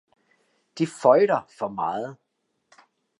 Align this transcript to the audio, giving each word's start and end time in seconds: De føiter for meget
De 0.77 0.87
føiter 0.87 1.41
for 1.57 1.67
meget 1.67 2.17